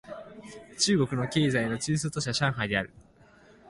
[0.79, 2.89] 中国の経済の中枢都市は上海である